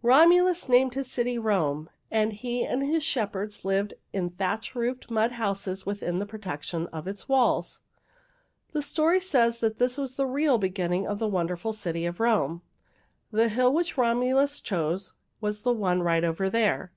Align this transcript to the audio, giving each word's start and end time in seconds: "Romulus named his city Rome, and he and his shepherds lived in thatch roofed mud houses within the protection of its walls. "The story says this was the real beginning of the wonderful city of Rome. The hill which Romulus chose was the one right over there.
"Romulus 0.00 0.66
named 0.66 0.94
his 0.94 1.12
city 1.12 1.36
Rome, 1.36 1.90
and 2.10 2.32
he 2.32 2.64
and 2.64 2.82
his 2.82 3.04
shepherds 3.04 3.66
lived 3.66 3.92
in 4.14 4.30
thatch 4.30 4.74
roofed 4.74 5.10
mud 5.10 5.32
houses 5.32 5.84
within 5.84 6.18
the 6.18 6.24
protection 6.24 6.86
of 6.86 7.06
its 7.06 7.28
walls. 7.28 7.80
"The 8.72 8.80
story 8.80 9.20
says 9.20 9.58
this 9.60 9.98
was 9.98 10.16
the 10.16 10.24
real 10.26 10.56
beginning 10.56 11.06
of 11.06 11.18
the 11.18 11.28
wonderful 11.28 11.74
city 11.74 12.06
of 12.06 12.18
Rome. 12.18 12.62
The 13.30 13.50
hill 13.50 13.74
which 13.74 13.98
Romulus 13.98 14.62
chose 14.62 15.12
was 15.42 15.64
the 15.64 15.74
one 15.74 16.02
right 16.02 16.24
over 16.24 16.48
there. 16.48 16.90